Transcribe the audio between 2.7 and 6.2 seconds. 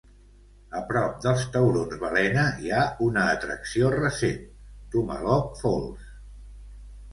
ha una atracció recent: Tumalog Falls.